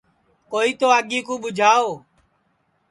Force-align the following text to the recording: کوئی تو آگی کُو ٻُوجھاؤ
کوئی 0.51 0.69
تو 0.79 0.85
آگی 0.97 1.19
کُو 1.25 1.33
ٻُوجھاؤ 1.41 1.87